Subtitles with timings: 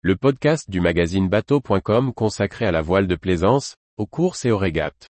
[0.00, 4.56] le podcast du magazine bateau.com consacré à la voile de plaisance, aux courses et aux
[4.56, 5.08] régates.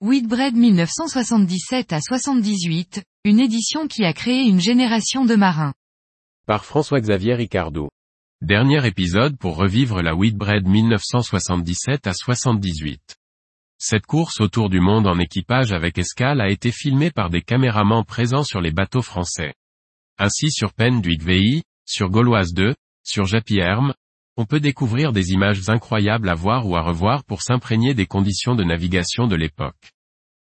[0.00, 5.72] Whitbread 1977 à 78, une édition qui a créé une génération de marins.
[6.46, 7.88] Par François-Xavier Ricardou.
[8.44, 13.16] Dernier épisode pour revivre la Whitbread 1977 à 78.
[13.78, 18.04] Cette course autour du monde en équipage avec escale a été filmée par des caméramans
[18.04, 19.54] présents sur les bateaux français.
[20.18, 23.94] Ainsi sur Penduic VI, sur Gauloise 2, sur Japy Herm,
[24.36, 28.54] on peut découvrir des images incroyables à voir ou à revoir pour s'imprégner des conditions
[28.54, 29.92] de navigation de l'époque.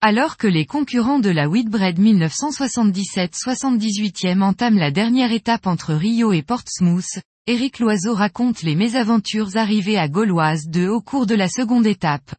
[0.00, 6.42] Alors que les concurrents de la Whitbread 1977-78e entament la dernière étape entre Rio et
[6.42, 7.18] Portsmouth,
[7.48, 12.36] Éric Loiseau raconte les mésaventures arrivées à Gauloise 2 au cours de la seconde étape.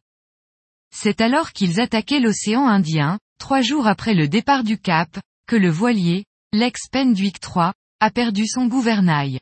[0.96, 5.68] C'est alors qu'ils attaquaient l'océan Indien, trois jours après le départ du Cap, que le
[5.68, 6.24] voilier,
[6.54, 9.40] l'ex Penduic 3, a perdu son gouvernail.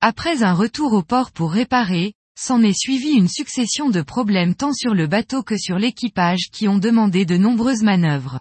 [0.00, 4.72] Après un retour au port pour réparer, s'en est suivi une succession de problèmes tant
[4.72, 8.40] sur le bateau que sur l'équipage qui ont demandé de nombreuses manœuvres.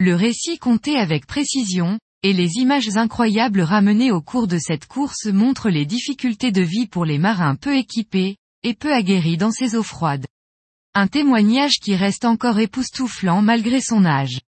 [0.00, 5.26] Le récit compté avec précision, et les images incroyables ramenées au cours de cette course
[5.26, 9.74] montrent les difficultés de vie pour les marins peu équipés, et peu aguerris dans ces
[9.74, 10.26] eaux froides.
[10.94, 14.40] Un témoignage qui reste encore époustouflant malgré son âge.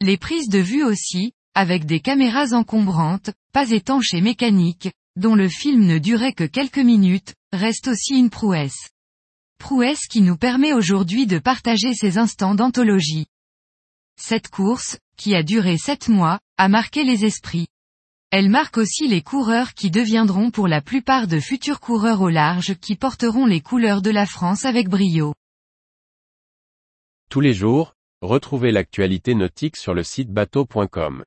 [0.00, 5.48] Les prises de vue aussi, avec des caméras encombrantes, pas étanches et mécaniques, dont le
[5.48, 8.88] film ne durait que quelques minutes, reste aussi une prouesse.
[9.58, 13.26] Prouesse qui nous permet aujourd'hui de partager ces instants d'anthologie.
[14.16, 17.66] Cette course, qui a duré sept mois, a marqué les esprits.
[18.30, 22.74] Elle marque aussi les coureurs qui deviendront pour la plupart de futurs coureurs au large
[22.76, 25.34] qui porteront les couleurs de la France avec brio.
[27.28, 31.22] Tous les jours, retrouvez l'actualité nautique sur le site bateau.com.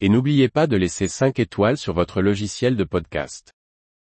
[0.00, 3.54] Et n'oubliez pas de laisser 5 étoiles sur votre logiciel de podcast.